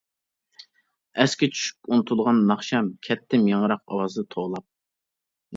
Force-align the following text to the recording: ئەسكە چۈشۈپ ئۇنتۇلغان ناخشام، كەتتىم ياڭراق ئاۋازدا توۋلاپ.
ئەسكە 1.23 1.49
چۈشۈپ 1.57 1.91
ئۇنتۇلغان 1.93 2.39
ناخشام، 2.53 2.89
كەتتىم 3.09 3.47
ياڭراق 3.53 3.85
ئاۋازدا 3.93 4.29
توۋلاپ. 4.37 4.71